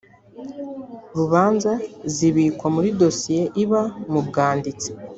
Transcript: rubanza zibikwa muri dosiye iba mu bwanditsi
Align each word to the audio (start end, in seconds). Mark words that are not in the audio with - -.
rubanza 1.17 1.71
zibikwa 2.13 2.67
muri 2.75 2.89
dosiye 3.01 3.43
iba 3.63 3.81
mu 4.11 4.19
bwanditsi 4.27 4.89